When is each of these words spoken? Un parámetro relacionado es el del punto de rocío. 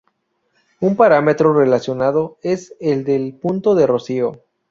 Un 0.79 0.95
parámetro 0.95 1.53
relacionado 1.53 2.39
es 2.41 2.73
el 2.79 3.03
del 3.03 3.35
punto 3.35 3.75
de 3.75 3.85
rocío. 3.85 4.41